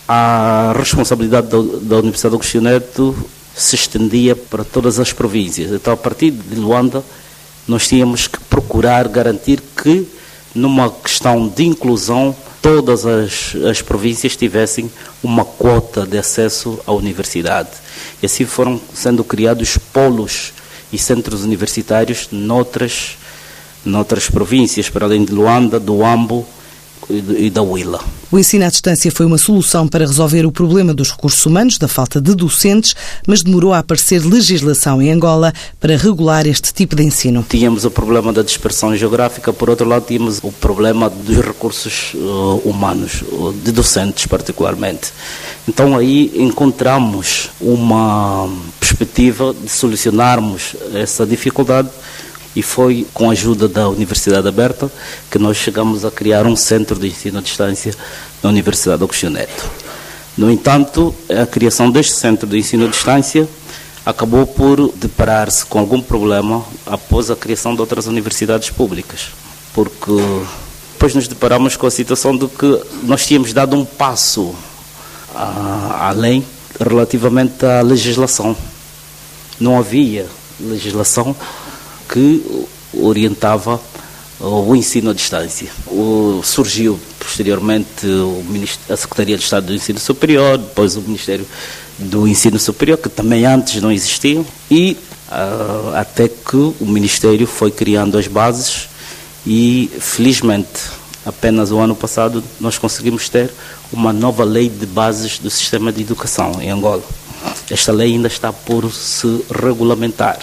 a 0.07 0.75
responsabilidade 0.77 1.49
da, 1.49 1.57
da 1.57 1.97
Universidade 1.97 2.35
Agostinho 2.35 2.65
Neto 2.65 3.17
se 3.57 3.75
estendia 3.75 4.35
para 4.37 4.65
todas 4.65 4.99
as 4.99 5.13
províncias. 5.13 5.71
Então, 5.71 5.93
a 5.93 5.97
partir 5.97 6.31
de 6.31 6.57
Luanda, 6.57 7.03
nós 7.67 7.89
tínhamos 7.89 8.27
que 8.27 8.39
procurar 8.41 9.09
garantir 9.09 9.63
que, 9.83 10.07
numa 10.55 10.91
questão 10.91 11.49
de 11.49 11.65
inclusão, 11.65 12.37
todas 12.61 13.07
as, 13.07 13.55
as 13.69 13.81
províncias 13.81 14.37
tivessem 14.37 14.91
uma 15.23 15.45
quota 15.45 16.07
de 16.07 16.19
acesso 16.19 16.79
à 16.87 16.93
universidade. 16.93 17.71
E 18.23 18.27
assim 18.27 18.45
foram 18.45 18.81
sendo 18.93 19.23
criados 19.23 19.79
polos 19.93 20.53
e 20.93 20.99
centros 20.99 21.45
universitários 21.45 22.29
noutras, 22.31 23.17
noutras 23.85 24.29
províncias, 24.29 24.89
para 24.89 25.07
além 25.07 25.25
de 25.25 25.33
Luanda, 25.33 25.79
do 25.79 26.05
Ambo 26.05 26.47
e 27.11 27.51
da 27.51 27.63
Huila. 27.63 28.01
O 28.31 28.39
ensino 28.39 28.65
à 28.65 28.69
distância 28.69 29.13
foi 29.13 29.27
uma 29.27 29.39
solução 29.39 29.87
para 29.87 30.05
resolver 30.05 30.45
o 30.45 30.51
problema 30.51 30.93
dos 30.93 31.11
recursos 31.11 31.45
humanos, 31.47 31.79
da 31.79 31.87
falta 31.87 32.21
de 32.21 32.35
docentes, 32.35 32.95
mas 33.27 33.43
demorou 33.43 33.73
a 33.73 33.79
aparecer 33.79 34.25
legislação 34.25 35.01
em 35.01 35.11
Angola 35.13 35.53
para 35.79 35.97
regular 35.97 36.47
este 36.47 36.73
tipo 36.73 36.97
de 36.97 37.05
ensino. 37.05 37.45
Tínhamos 37.49 37.85
o 37.85 37.91
problema 37.91 38.33
da 38.33 38.43
dispersão 38.43 38.97
geográfica, 38.97 39.53
por 39.53 39.71
outro 39.71 39.89
lado, 39.89 40.07
tínhamos 40.07 40.41
o 40.43 40.51
problema 40.51 41.09
dos 41.09 41.37
recursos 41.37 42.13
uh, 42.15 42.61
humanos, 42.65 43.23
de 43.63 43.71
docentes 43.71 44.27
particularmente. 44.27 45.13
Então 45.69 45.97
aí 45.97 46.33
encontramos 46.35 47.51
uma 47.61 48.49
perspectiva 48.81 49.55
de 49.55 49.71
solucionarmos 49.71 50.75
essa 50.93 51.25
dificuldade 51.25 51.89
e 52.55 52.63
foi 52.63 53.07
com 53.13 53.29
a 53.29 53.33
ajuda 53.33 53.69
da 53.69 53.89
Universidade 53.89 54.47
Aberta 54.47 54.91
que 55.31 55.39
nós 55.39 55.57
chegamos 55.57 56.05
a 56.05 56.11
criar 56.11 56.47
um 56.47 56.57
centro 56.57 56.99
de 56.99 57.09
ensino 57.09 57.39
à 57.39 57.43
distância 57.43 57.95
na 58.43 58.51
Universidade 58.51 59.03
Agostinho 59.03 59.33
Neto. 59.33 59.71
No 60.37 60.51
entanto, 60.51 61.15
a 61.31 61.47
criação 61.47 61.91
deste 61.91 62.15
centro 62.15 62.49
de 62.49 62.59
ensino 62.59 62.87
à 62.87 62.89
distância 62.89 63.49
acabou 64.05 64.47
por 64.47 64.93
deparar-se 64.97 65.65
com 65.65 65.79
algum 65.79 66.01
problema 66.01 66.65
após 66.87 67.31
a 67.31 67.37
criação 67.37 67.75
de 67.75 67.81
outras 67.81 68.07
universidades 68.07 68.71
públicas, 68.71 69.29
porque 69.73 70.13
depois 70.93 71.15
nos 71.15 71.29
deparamos 71.29 71.77
com 71.77 71.87
a 71.87 71.91
situação 71.91 72.37
de 72.37 72.47
que 72.49 72.83
nós 73.03 73.27
tínhamos 73.27 73.53
dado 73.53 73.77
um 73.77 73.85
passo 73.85 74.55
a, 75.35 76.09
além 76.09 76.45
relativamente 76.79 77.65
à 77.65 77.81
legislação. 77.81 78.57
Não 79.59 79.79
havia 79.79 80.27
legislação 80.61 81.35
que 82.09 82.67
orientava 82.93 83.81
o 84.41 84.75
ensino 84.75 85.11
à 85.11 85.15
distância. 85.15 85.69
O, 85.87 86.41
surgiu 86.43 86.99
posteriormente 87.19 88.07
a 88.89 88.97
Secretaria 88.97 89.37
de 89.37 89.45
Estado 89.45 89.67
do 89.67 89.75
Ensino 89.75 89.99
Superior, 89.99 90.59
depois 90.59 90.97
o 90.97 91.01
Ministério 91.01 91.47
do 91.99 92.27
Ensino 92.27 92.59
Superior, 92.59 92.99
que 92.99 93.09
também 93.09 93.47
antes 93.47 93.81
não 93.81 93.91
existiam, 93.91 94.45
e 94.71 94.97
uh, 95.29 95.95
até 95.97 96.29
que 96.29 96.57
o 96.57 96.87
Ministério 96.87 97.47
foi 97.47 97.71
criando 97.71 98.19
as 98.19 98.27
bases 98.27 98.89
e, 99.47 99.91
felizmente, 99.99 100.81
apenas 101.25 101.71
o 101.71 101.79
ano 101.79 101.95
passado 101.95 102.43
nós 102.61 102.79
conseguimos 102.79 103.29
ter 103.29 103.51
uma 103.93 104.13
nova 104.13 104.45
lei 104.45 104.69
de 104.69 104.87
bases 104.87 105.39
do 105.39 105.51
sistema 105.51 105.93
de 105.93 106.03
educação 106.03 106.61
em 106.61 106.71
Angola. 106.71 107.03
Esta 107.71 107.93
lei 107.93 108.13
ainda 108.13 108.29
está 108.29 108.53
por 108.53 108.91
se 108.93 109.45
regulamentar. 109.51 110.39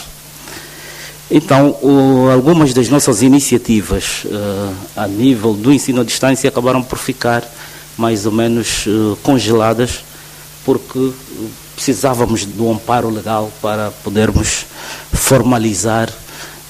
Então, 1.33 1.77
o, 1.81 2.29
algumas 2.29 2.73
das 2.73 2.89
nossas 2.89 3.21
iniciativas 3.21 4.25
uh, 4.25 4.75
a 4.97 5.07
nível 5.07 5.53
do 5.53 5.71
ensino 5.71 6.01
à 6.01 6.03
distância 6.03 6.49
acabaram 6.49 6.83
por 6.83 6.97
ficar 6.97 7.49
mais 7.97 8.25
ou 8.25 8.33
menos 8.33 8.85
uh, 8.85 9.17
congeladas, 9.23 10.03
porque 10.65 11.13
precisávamos 11.73 12.43
do 12.43 12.69
amparo 12.69 13.09
legal 13.09 13.49
para 13.61 13.91
podermos 14.03 14.65
formalizar 15.13 16.09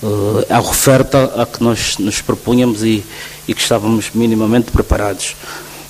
uh, 0.03 0.45
a 0.47 0.59
oferta 0.59 1.41
a 1.41 1.45
que 1.47 1.63
nós 1.63 1.97
nos 1.97 2.21
propunhamos 2.21 2.83
e, 2.83 3.03
e 3.47 3.55
que 3.55 3.61
estávamos 3.61 4.11
minimamente 4.13 4.69
preparados 4.69 5.35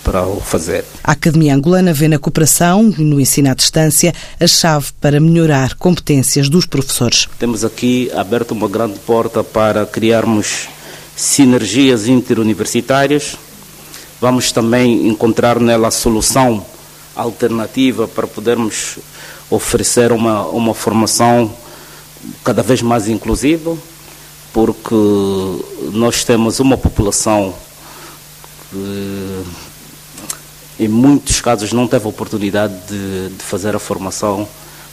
para 0.03 0.25
o 0.25 0.39
fazer. 0.39 0.83
A 1.03 1.11
Academia 1.11 1.55
Angolana 1.55 1.93
vê 1.93 2.07
na 2.07 2.19
cooperação 2.19 2.93
e 2.97 3.03
no 3.03 3.19
ensino 3.19 3.49
à 3.49 3.53
distância 3.53 4.13
a 4.39 4.47
chave 4.47 4.87
para 4.99 5.19
melhorar 5.19 5.75
competências 5.75 6.49
dos 6.49 6.65
professores. 6.65 7.27
Temos 7.39 7.63
aqui 7.63 8.11
aberto 8.15 8.51
uma 8.51 8.67
grande 8.67 8.99
porta 8.99 9.43
para 9.43 9.85
criarmos 9.85 10.67
sinergias 11.15 12.07
interuniversitárias. 12.07 13.37
Vamos 14.19 14.51
também 14.51 15.07
encontrar 15.07 15.59
nela 15.59 15.87
a 15.87 15.91
solução 15.91 16.65
alternativa 17.15 18.07
para 18.07 18.27
podermos 18.27 18.99
oferecer 19.49 20.11
uma, 20.11 20.45
uma 20.47 20.73
formação 20.73 21.53
cada 22.43 22.63
vez 22.63 22.81
mais 22.81 23.07
inclusiva, 23.07 23.75
porque 24.53 24.95
nós 25.91 26.23
temos 26.23 26.59
uma 26.59 26.77
população 26.77 27.53
que 28.69 29.43
em 30.81 30.87
muitos 30.87 31.39
casos 31.39 31.71
não 31.71 31.87
teve 31.87 32.07
oportunidade 32.07 32.73
de, 32.89 33.29
de 33.29 33.43
fazer 33.43 33.75
a 33.75 33.79
formação 33.79 34.47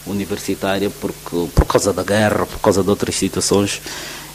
universitária 0.05 0.87
porque, 1.01 1.49
por 1.55 1.65
causa 1.65 1.91
da 1.91 2.03
guerra, 2.03 2.45
por 2.45 2.59
causa 2.59 2.83
de 2.83 2.89
outras 2.91 3.15
situações 3.15 3.81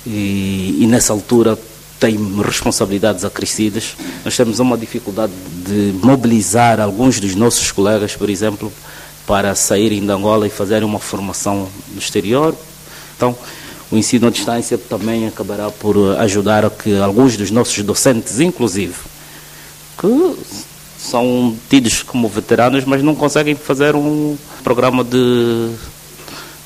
e, 0.05 0.77
e 0.81 0.87
nessa 0.89 1.13
altura 1.13 1.57
tem 2.01 2.19
responsabilidades 2.43 3.25
acrescidas. 3.25 3.95
Nós 4.25 4.37
temos 4.37 4.59
uma 4.59 4.77
dificuldade 4.77 5.33
de 5.65 5.95
mobilizar 6.03 6.81
alguns 6.81 7.21
dos 7.21 7.37
nossos 7.37 7.71
colegas, 7.71 8.17
por 8.17 8.29
exemplo, 8.29 8.73
para 9.25 9.55
saírem 9.55 10.05
de 10.05 10.11
Angola 10.11 10.49
e 10.49 10.51
fazerem 10.51 10.85
uma 10.85 10.99
formação 10.99 11.69
no 11.93 11.99
exterior. 12.01 12.53
Então, 13.17 13.39
o 13.93 13.97
ensino 13.97 14.27
à 14.27 14.31
distância 14.31 14.77
também 14.77 15.29
acabará 15.29 15.71
por 15.71 16.17
ajudar 16.19 16.65
a 16.65 16.71
que 16.71 16.99
alguns 16.99 17.37
dos 17.37 17.53
nossos 17.53 17.81
docentes, 17.85 18.41
inclusive, 18.41 18.97
que 19.97 20.35
são 21.05 21.55
tidos 21.69 22.03
como 22.03 22.29
veteranos, 22.29 22.85
mas 22.85 23.03
não 23.03 23.15
conseguem 23.15 23.55
fazer 23.55 23.95
um 23.95 24.37
programa 24.63 25.05
de, 25.05 25.71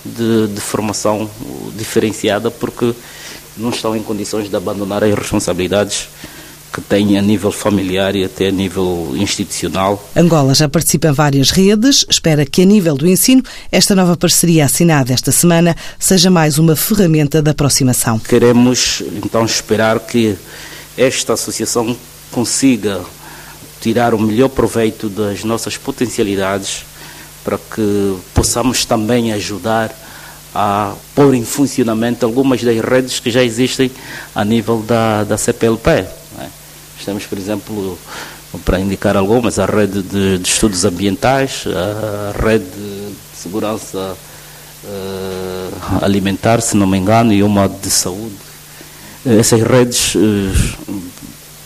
de, 0.05 0.47
de, 0.49 0.61
formação 0.61 1.29
diferenciada 1.77 2.51
porque 2.51 2.95
não 3.57 3.71
estão 3.71 3.97
em 3.97 4.03
condições 4.03 4.49
de 4.49 4.55
abandonar 4.57 5.03
as 5.03 5.15
responsabilidades 5.15 6.09
que 6.73 6.81
têm 6.83 7.19
a 7.19 7.23
nível 7.23 7.51
familiar 7.51 8.15
e 8.15 8.25
até 8.25 8.49
a 8.49 8.53
nível 8.53 9.15
institucional. 9.17 10.09
Angola 10.15 10.55
já 10.55 10.69
participa 10.69 11.09
em 11.09 11.13
várias 11.13 11.51
redes, 11.51 12.05
espera 12.09 12.45
que 12.47 12.63
a 12.63 12.65
nível 12.65 12.95
do 12.95 13.09
ensino 13.09 13.43
esta 13.73 13.97
nova 13.97 14.17
parceria 14.17 14.67
assinada 14.67 15.13
esta 15.13 15.33
semana 15.33 15.75
seja 15.99 16.31
mais 16.31 16.59
uma 16.59 16.77
ferramenta 16.77 17.43
de 17.43 17.51
aproximação. 17.51 18.19
Queremos 18.19 19.03
então 19.17 19.45
esperar 19.45 19.99
que 19.99 20.37
esta 20.97 21.33
associação 21.33 21.97
consiga 22.31 23.01
tirar 23.81 24.15
o 24.15 24.19
melhor 24.19 24.49
proveito 24.49 25.09
das 25.09 25.45
nossas 25.45 25.77
potencialidades 25.77 26.85
para 27.45 27.59
que 27.59 28.17
possamos 28.35 28.85
também 28.85 29.33
ajudar 29.33 29.95
a 30.55 30.95
pôr 31.15 31.35
em 31.35 31.45
funcionamento 31.45 32.25
algumas 32.25 32.63
das 32.63 32.79
redes 32.81 33.21
que 33.21 33.31
já 33.31 33.43
existem 33.43 33.91
a 34.35 34.45
nível 34.45 34.83
da, 34.83 35.25
da 35.25 35.39
CPLP. 35.39 36.07
Né? 36.37 36.51
Temos, 37.05 37.25
por 37.27 37.39
exemplo, 37.39 37.99
para 38.65 38.81
indicar 38.81 39.17
algumas, 39.17 39.59
a 39.59 39.67
rede 39.67 40.03
de, 40.03 40.39
de 40.39 40.49
estudos 40.49 40.85
ambientais, 40.85 41.65
a 41.67 42.43
rede 42.43 42.65
de 42.65 43.13
segurança 43.35 44.17
uh, 44.85 46.05
alimentar, 46.05 46.61
se 46.61 46.77
não 46.77 46.87
me 46.87 46.99
engano, 46.99 47.33
e 47.33 47.43
uma 47.43 47.69
de 47.69 47.91
saúde. 47.91 48.37
Essas 49.25 49.63
redes, 49.63 50.15
uh, 50.15 51.03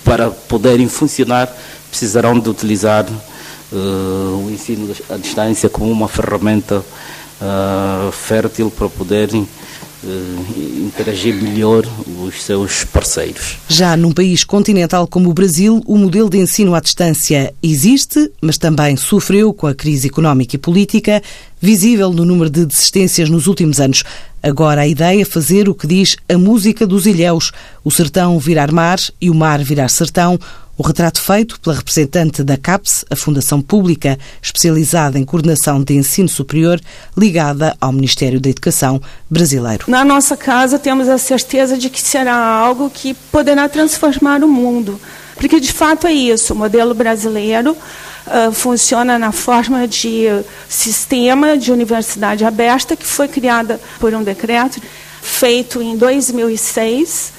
para 0.05 0.31
poderem 0.31 0.89
funcionar, 0.89 1.49
precisarão 1.93 2.41
de 2.41 2.49
utilizar 2.49 3.07
uh, 3.07 4.47
o 4.47 4.51
ensino 4.51 4.91
à 5.11 5.19
distância 5.19 5.69
como 5.69 5.93
uma 5.93 6.09
ferramenta 6.09 6.79
uh, 6.79 8.11
fértil 8.11 8.71
para 8.71 8.89
poderem 8.89 9.43
uh, 9.43 10.87
interagir 10.87 11.35
melhor 11.35 11.87
os 12.25 12.43
seus 12.43 12.83
parceiros. 12.85 13.59
Já 13.69 13.95
num 13.95 14.11
país 14.11 14.43
continental 14.43 15.07
como 15.07 15.29
o 15.29 15.35
Brasil, 15.35 15.83
o 15.87 15.99
modelo 15.99 16.31
de 16.31 16.39
ensino 16.39 16.75
à 16.75 16.81
distância 16.81 17.53
existe, 17.63 18.33
mas 18.41 18.57
também 18.57 18.97
sofreu 18.97 19.53
com 19.53 19.67
a 19.67 19.75
crise 19.75 20.09
económica 20.09 20.57
e 20.57 20.59
política, 20.59 21.23
visível 21.61 22.11
no 22.11 22.25
número 22.25 22.49
de 22.49 22.65
desistências 22.65 23.29
nos 23.29 23.47
últimos 23.47 23.79
anos. 23.79 24.03
Agora 24.43 24.81
a 24.81 24.89
ideia 24.89 25.23
é 25.23 25.25
fazer 25.25 25.69
o 25.69 25.75
que 25.75 25.87
diz 25.87 26.17
a 26.29 26.37
música 26.37 26.85
dos 26.85 27.07
ilhéus, 27.07 27.53
o 27.85 27.91
sertão 27.91 28.39
virar 28.41 28.73
mar 28.73 28.99
e 29.21 29.31
o 29.31 29.35
mar 29.35 29.63
virar 29.63 29.89
sertão, 29.89 30.39
o 30.77 30.83
retrato 30.83 31.21
feito 31.21 31.61
pela 31.61 31.77
representante 31.77 32.43
da 32.43 32.57
CAPES, 32.57 33.05
a 33.09 33.15
Fundação 33.15 33.61
Pública 33.61 34.19
especializada 34.43 35.17
em 35.17 35.25
coordenação 35.25 35.81
de 35.81 35.95
ensino 35.95 36.29
superior, 36.29 36.81
ligada 37.17 37.77
ao 37.81 37.93
Ministério 37.93 38.41
da 38.41 38.49
Educação 38.49 39.01
brasileiro. 39.31 39.85
Na 39.87 40.05
nossa 40.05 40.37
casa 40.37 40.79
temos 40.79 41.09
a 41.09 41.19
certeza 41.19 41.79
de 41.79 41.89
que 41.89 42.01
será 42.01 42.35
algo 42.35 42.91
que 42.91 43.15
poderá 43.15 43.69
transformar 43.69 44.43
o 44.43 44.49
mundo, 44.49 45.01
porque 45.37 45.61
de 45.61 45.73
fato 45.73 46.07
é 46.07 46.13
isso, 46.13 46.53
o 46.53 46.57
modelo 46.57 46.95
brasileiro 46.95 47.77
uh, 48.27 48.53
funciona 48.53 49.19
na 49.19 49.33
forma 49.33 49.87
de 49.87 50.27
sistema 50.69 51.57
de 51.57 51.73
universidade 51.73 52.45
aberta 52.45 52.97
que 52.97 53.07
foi 53.07 53.29
criada 53.29 53.81
por 53.99 54.15
um 54.15 54.23
decreto 54.23 54.81
feito 55.23 55.81
em 55.81 55.97
2006 55.97 57.33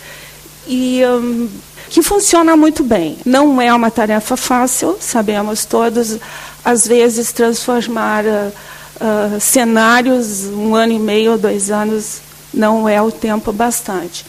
e 0.67 1.01
um, 1.05 1.49
que 1.89 2.01
funciona 2.01 2.55
muito 2.55 2.83
bem. 2.83 3.17
Não 3.25 3.61
é 3.61 3.73
uma 3.73 3.91
tarefa 3.91 4.35
fácil, 4.35 4.97
sabemos 4.99 5.65
todos, 5.65 6.17
às 6.63 6.87
vezes 6.87 7.31
transformar 7.31 8.23
uh, 8.25 8.51
uh, 8.99 9.39
cenários 9.39 10.45
um 10.45 10.73
ano 10.73 10.93
e 10.93 10.99
meio, 10.99 11.37
dois 11.37 11.69
anos, 11.69 12.21
não 12.53 12.87
é 12.87 13.01
o 13.01 13.11
tempo 13.11 13.51
bastante. 13.51 14.25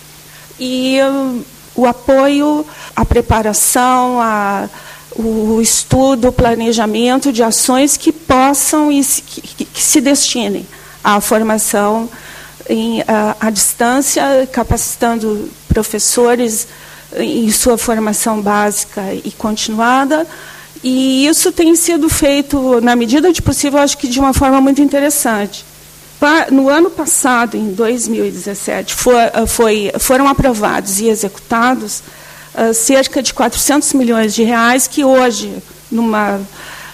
E 0.59 0.99
uh, 1.01 1.43
o 1.75 1.87
apoio, 1.87 2.67
a 2.95 3.05
preparação, 3.05 4.21
a, 4.21 4.69
o 5.17 5.61
estudo, 5.61 6.29
o 6.29 6.33
planejamento 6.33 7.33
de 7.33 7.43
ações 7.43 7.97
que 7.97 8.13
possam 8.13 8.91
e 8.91 9.05
que, 9.05 9.81
se 9.81 10.01
destinem 10.01 10.67
à 11.03 11.21
formação 11.21 12.09
em, 12.69 13.03
à 13.41 13.51
distância, 13.51 14.49
capacitando 14.53 15.49
professores 15.69 16.67
em 17.17 17.51
sua 17.51 17.79
formação 17.79 18.41
básica 18.41 19.03
e 19.25 19.31
continuada. 19.31 20.27
E 20.83 21.27
isso 21.27 21.53
tem 21.53 21.75
sido 21.77 22.09
feito, 22.09 22.81
na 22.81 22.97
medida 22.97 23.33
de 23.33 23.41
possível, 23.41 23.79
acho 23.79 23.97
que 23.97 24.09
de 24.09 24.19
uma 24.19 24.35
forma 24.35 24.61
muito 24.61 24.83
interessante. 24.83 25.65
No 26.51 26.71
ano 26.71 26.91
passado, 26.91 27.55
em 27.55 27.73
2017, 27.73 28.95
foi, 28.95 29.15
foi, 29.47 29.93
foram 29.99 30.27
aprovados 30.27 31.01
e 31.01 31.09
executados 31.09 32.03
uh, 32.55 32.73
cerca 32.75 33.23
de 33.23 33.33
400 33.33 33.93
milhões 33.95 34.35
de 34.35 34.43
reais, 34.43 34.87
que 34.87 35.05
hoje, 35.05 35.53
numa 35.91 36.41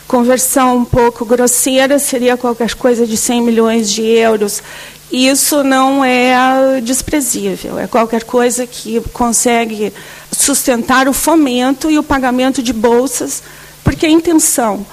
conversão 0.07 0.79
um 0.79 0.85
pouco 0.85 1.25
grosseira, 1.25 1.99
seria 1.99 2.37
qualquer 2.37 2.75
coisa 2.75 3.07
de 3.07 3.17
100 3.17 3.43
milhões 3.43 3.91
de 3.91 4.03
euros 4.03 4.63
isso 5.11 5.65
não 5.65 6.05
é 6.05 6.81
desprezível, 6.81 7.79
é 7.79 7.89
qualquer 7.89 8.23
coisa 8.23 8.65
que 8.65 9.01
consegue 9.13 9.93
sustentar 10.31 11.09
o 11.09 11.13
fomento 11.13 11.91
e 11.91 11.99
o 11.99 12.03
pagamento 12.03 12.63
de 12.63 12.73
bolsas, 12.73 13.43
porque 13.83 14.07
a 14.07 14.11
intenção 14.11 14.87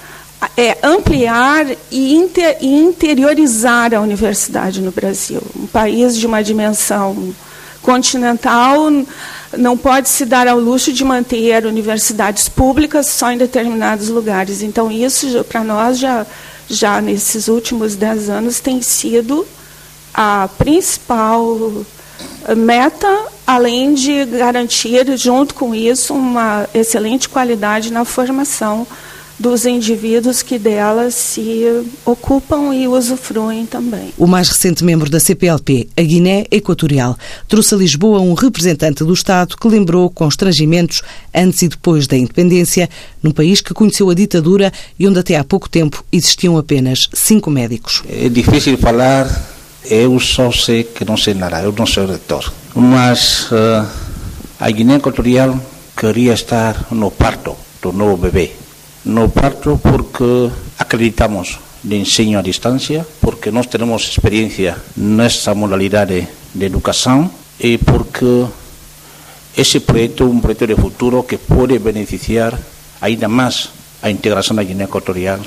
é 0.56 0.76
ampliar 0.82 1.68
e 1.92 2.16
interiorizar 2.62 3.94
a 3.94 4.02
universidade 4.02 4.82
no 4.82 4.92
Brasil. 4.92 5.42
Um 5.56 5.68
país 5.68 6.18
de 6.18 6.26
uma 6.26 6.44
dimensão 6.44 7.36
continental 7.84 8.90
não 9.56 9.78
pode 9.78 10.10
se 10.10 10.26
dar 10.26 10.48
ao 10.48 10.60
luxo 10.60 10.92
de 10.92 11.04
manter 11.04 11.66
universidades 11.66 12.50
públicas 12.50 13.08
só 13.08 13.32
em 13.32 13.38
determinados 13.38 14.10
lugares. 14.10 14.62
Então, 14.62 14.92
isso, 14.92 15.44
para 15.46 15.64
nós, 15.64 16.00
já, 16.00 16.26
já 16.70 17.00
nesses 17.02 17.48
últimos 17.48 17.96
dez 17.96 18.30
anos, 18.30 18.60
tem 18.60 18.82
sido 18.82 19.48
a 20.14 20.50
principal 20.58 21.86
meta, 22.56 23.26
além 23.46 23.94
de 23.94 24.26
garantir, 24.26 25.18
junto 25.18 25.54
com 25.54 25.76
isso, 25.76 26.14
uma 26.14 26.68
excelente 26.74 27.30
qualidade 27.30 27.92
na 27.92 28.04
formação 28.04 28.88
dos 29.40 29.66
indivíduos 29.66 30.42
que 30.42 30.58
delas 30.58 31.14
se 31.14 31.64
ocupam 32.06 32.74
e 32.74 32.88
usufruem 32.88 33.66
também. 33.66 34.14
O 34.18 34.26
mais 34.26 34.50
recente 34.50 34.84
membro 34.84 35.10
da 35.10 35.20
CPLP, 35.20 35.88
a 35.96 36.02
Guiné 36.02 36.46
Equatorial, 36.50 37.18
trouxe 37.48 37.76
a 37.76 37.78
Lisboa 37.78 38.20
um 38.20 38.34
representante 38.34 39.04
do 39.04 39.14
Estado 39.14 39.56
que 39.56 39.68
lembrou 39.68 40.10
constrangimentos 40.10 41.04
antes 41.34 41.62
e 41.62 41.68
depois 41.68 42.08
da 42.08 42.18
independência, 42.18 42.90
num 43.22 43.32
país 43.32 43.62
que 43.62 43.74
conheceu 43.74 44.10
a 44.10 44.16
ditadura 44.16 44.72
e 44.98 45.08
onde 45.08 45.20
até 45.20 45.36
há 45.36 45.44
pouco 45.44 45.70
tempo 45.70 46.04
existiam 46.12 46.58
apenas 46.58 47.08
cinco 47.14 47.52
médicos. 47.52 48.02
É 48.10 48.30
difícil 48.30 48.78
falar 48.78 49.28
eu 49.90 50.20
só 50.20 50.52
sei 50.52 50.84
que 50.84 51.06
não 51.06 51.16
sei 51.16 51.34
nada, 51.34 51.62
eu 51.62 51.72
não 51.72 51.86
sou 51.86 52.06
reitor. 52.06 52.52
Mas 52.76 53.50
uh, 53.52 53.88
a 54.60 54.70
Guiné 54.70 54.96
Equatorial 54.96 55.60
queria 55.96 56.34
estar 56.34 56.88
no 56.92 57.10
parto 57.10 57.56
do 57.82 57.94
novo 57.94 58.18
bebê. 58.18 58.52
No 59.08 59.30
parto 59.32 59.80
porque 59.80 60.52
acreditamos 60.78 61.60
de 61.82 61.96
ensino 61.96 62.40
à 62.40 62.42
distância, 62.42 63.08
porque 63.24 63.52
nós 63.56 63.68
temos 63.68 64.04
experiência 64.04 64.76
nessa 64.98 65.56
modalidade 65.56 66.28
de 66.54 66.66
educação 66.66 67.32
e 67.58 67.78
porque 67.78 68.46
esse 69.56 69.80
projeto 69.80 70.24
é 70.24 70.28
um 70.28 70.42
projeto 70.42 70.68
de 70.68 70.76
futuro 70.76 71.24
que 71.24 71.38
pode 71.38 71.80
beneficiar 71.80 72.60
ainda 73.00 73.30
mais 73.30 73.70
a 74.04 74.12
integração 74.12 74.58
da 74.58 74.64
Guiné 74.64 74.84
Equatorial 74.84 75.40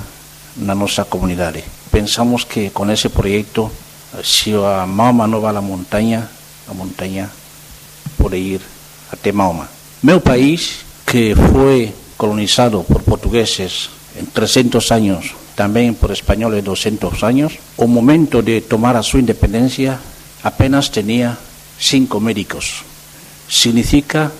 na 0.56 0.74
nossa 0.74 1.04
comunidade. 1.04 1.62
Pensamos 1.92 2.44
que 2.44 2.70
com 2.70 2.90
esse 2.90 3.10
projeto 3.10 3.70
si 4.24 4.54
a 4.54 4.86
Mahoma 4.86 5.26
no 5.26 5.40
va 5.40 5.50
a 5.50 5.52
la 5.52 5.60
montaña, 5.60 6.28
la 6.66 6.72
montaña 6.72 7.28
puede 8.16 8.38
ir 8.38 8.60
até 9.12 9.32
Mahoma. 9.32 9.68
Meu 10.02 10.20
país, 10.20 10.80
que 11.04 11.34
foi 11.34 11.92
colonizado 12.16 12.84
por 12.84 12.99
portugueses 13.10 13.90
en 14.14 14.30
300 14.30 14.94
años, 14.94 15.34
tamén 15.58 15.98
por 15.98 16.14
españoles 16.14 16.62
200 16.62 17.26
años, 17.26 17.58
o 17.74 17.90
momento 17.90 18.38
de 18.38 18.62
tomar 18.62 18.94
a 18.94 19.02
súa 19.02 19.18
independencia 19.18 19.98
apenas 20.46 20.94
tenía 20.94 21.34
cinco 21.74 22.22
médicos. 22.22 22.86
Significa 23.50 24.30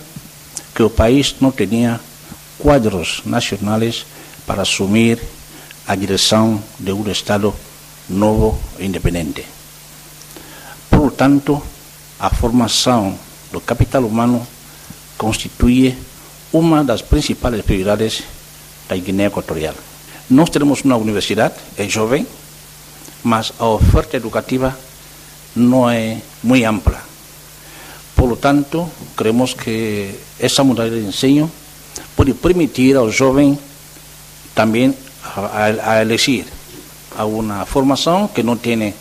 que 0.71 0.87
o 0.87 0.95
país 0.95 1.43
non 1.43 1.51
tenía 1.51 1.99
cuadros 2.63 3.27
nacionales 3.27 4.07
para 4.47 4.63
asumir 4.63 5.19
a 5.91 5.99
direção 5.99 6.63
de 6.79 6.95
un 6.95 7.11
Estado 7.11 7.51
novo 8.07 8.55
e 8.79 8.87
independente. 8.87 9.43
Por 10.87 11.11
tanto, 11.19 11.59
a 12.23 12.31
formação 12.31 13.19
do 13.51 13.59
capital 13.59 14.07
humano 14.07 14.47
constitui 15.19 15.99
uma 16.55 16.87
das 16.87 17.03
principais 17.03 17.59
prioridades 17.67 18.23
da 18.91 18.97
Guiné 18.97 19.27
Equatorial. 19.27 19.75
Nós 20.29 20.51
temos 20.51 20.83
uma 20.83 20.97
universidade, 20.97 21.55
é 21.79 21.89
jovem, 21.89 22.27
mas 23.23 23.53
a 23.59 23.67
oferta 23.67 24.17
educativa 24.17 24.77
não 25.55 25.89
é 25.89 26.19
muito 26.43 26.67
ampla. 26.67 27.01
Por 28.17 28.37
tanto, 28.37 28.91
creemos 29.17 29.55
que 29.55 30.11
essa 30.39 30.65
modalidade 30.65 31.03
de 31.03 31.09
ensino 31.09 31.51
pode 32.17 32.35
permitir 32.35 32.97
ao 32.97 33.11
jovem 33.11 33.57
também 34.55 34.95
a, 35.23 35.41
a, 35.41 35.93
a 35.93 36.03
elegir 36.03 36.45
alguma 37.17 37.65
formação 37.65 38.29
que 38.29 38.43
não 38.43 38.57
tem 38.57 38.93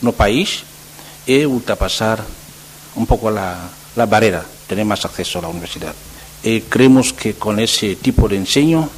no 0.00 0.12
país 0.12 0.64
e 1.26 1.44
ultrapassar 1.46 2.24
un 2.94 3.06
pouco 3.06 3.30
la, 3.30 3.68
la 3.96 4.06
barrera, 4.06 4.44
tener 4.68 4.84
más 4.84 5.04
acceso 5.04 5.38
a 5.38 5.42
la 5.42 5.48
universidad. 5.48 5.94
E 6.42 6.62
creemos 6.68 7.12
que 7.12 7.34
con 7.34 7.58
ese 7.58 7.96
tipo 7.96 8.28
de 8.28 8.36
enseño 8.36 8.90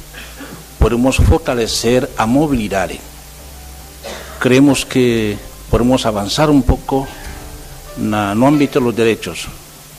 podemos 0.79 1.17
fortalecer 1.17 2.09
a 2.17 2.25
mobilidade. 2.25 2.99
Creemos 4.39 4.85
que 4.85 5.37
podemos 5.69 6.05
avanzar 6.05 6.49
un 6.49 6.61
pouco 6.63 7.07
na, 7.97 8.35
no 8.35 8.47
ámbito 8.47 8.79
dos 8.79 8.95
derechos. 8.95 9.49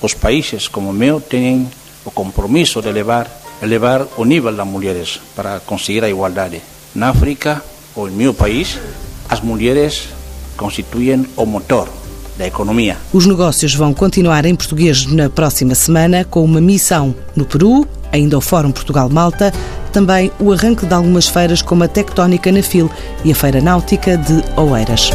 Os 0.00 0.14
países 0.14 0.70
como 0.70 0.90
o 0.90 0.96
meu 0.96 1.20
tenen 1.20 1.66
o 2.06 2.10
compromiso 2.10 2.80
de 2.80 2.88
elevar, 2.88 3.28
elevar 3.60 4.06
o 4.16 4.24
nível 4.24 4.54
das 4.54 4.66
mulheres 4.66 5.20
para 5.34 5.60
conseguir 5.60 6.04
a 6.04 6.08
igualdade. 6.08 6.62
Na 6.94 7.10
África, 7.10 7.62
ou 7.98 8.08
en 8.08 8.16
meu 8.16 8.32
país, 8.32 8.78
as 9.28 9.42
mulheres 9.42 10.14
constituyen 10.56 11.26
o 11.36 11.44
motor 11.44 11.90
da 12.38 12.46
economia. 12.46 12.96
Os 13.12 13.26
negócios 13.26 13.74
vão 13.74 13.92
continuar 13.92 14.46
em 14.46 14.54
português 14.54 15.06
na 15.06 15.28
próxima 15.28 15.74
semana 15.74 16.24
com 16.24 16.44
uma 16.44 16.60
missão 16.60 17.14
no 17.34 17.44
Peru, 17.44 17.86
ainda 18.12 18.36
o 18.38 18.40
Fórum 18.40 18.70
Portugal-Malta, 18.70 19.52
também 19.92 20.30
o 20.38 20.52
arranque 20.52 20.86
de 20.86 20.94
algumas 20.94 21.28
feiras 21.28 21.62
como 21.62 21.84
a 21.84 21.88
Tectónica 21.88 22.52
na 22.52 22.62
FIL 22.62 22.90
e 23.24 23.32
a 23.32 23.34
Feira 23.34 23.60
Náutica 23.60 24.16
de 24.16 24.42
Oeiras. 24.56 25.10